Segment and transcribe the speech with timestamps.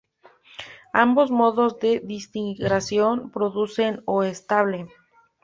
[0.93, 4.79] Ambos modos de desintegración producen O estable.